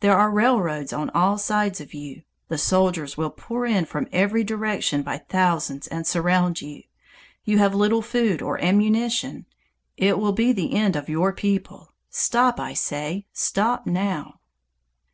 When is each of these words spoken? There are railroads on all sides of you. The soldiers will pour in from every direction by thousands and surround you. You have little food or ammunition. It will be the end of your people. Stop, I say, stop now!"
There 0.00 0.14
are 0.14 0.30
railroads 0.30 0.92
on 0.92 1.08
all 1.14 1.38
sides 1.38 1.80
of 1.80 1.94
you. 1.94 2.24
The 2.48 2.58
soldiers 2.58 3.16
will 3.16 3.30
pour 3.30 3.64
in 3.64 3.86
from 3.86 4.06
every 4.12 4.44
direction 4.44 5.02
by 5.02 5.16
thousands 5.16 5.86
and 5.86 6.06
surround 6.06 6.60
you. 6.60 6.82
You 7.44 7.56
have 7.56 7.74
little 7.74 8.02
food 8.02 8.42
or 8.42 8.62
ammunition. 8.62 9.46
It 9.96 10.18
will 10.18 10.32
be 10.34 10.52
the 10.52 10.74
end 10.74 10.94
of 10.94 11.08
your 11.08 11.32
people. 11.32 11.94
Stop, 12.10 12.60
I 12.60 12.74
say, 12.74 13.24
stop 13.32 13.86
now!" 13.86 14.40